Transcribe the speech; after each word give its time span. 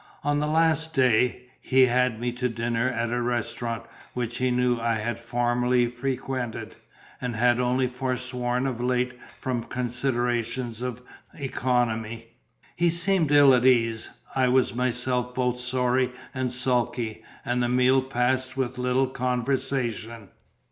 On 0.23 0.39
the 0.39 0.47
last 0.47 0.95
day, 0.95 1.43
he 1.61 1.85
had 1.85 2.19
me 2.19 2.31
to 2.31 2.49
dinner 2.49 2.89
at 2.89 3.11
a 3.11 3.21
restaurant 3.21 3.83
which 4.15 4.37
he 4.37 4.49
knew 4.49 4.79
I 4.79 4.95
had 4.95 5.19
formerly 5.19 5.85
frequented, 5.91 6.73
and 7.21 7.35
had 7.35 7.59
only 7.59 7.85
forsworn 7.85 8.65
of 8.65 8.81
late 8.81 9.13
from 9.39 9.61
considerations 9.65 10.81
of 10.81 11.03
economy. 11.35 12.29
He 12.75 12.89
seemed 12.89 13.31
ill 13.31 13.53
at 13.53 13.63
ease; 13.63 14.09
I 14.35 14.47
was 14.47 14.73
myself 14.73 15.35
both 15.35 15.59
sorry 15.59 16.11
and 16.33 16.51
sulky; 16.51 17.21
and 17.45 17.61
the 17.61 17.69
meal 17.69 18.01
passed 18.01 18.57
with 18.57 18.79
little 18.79 19.05
conversation. 19.05 20.29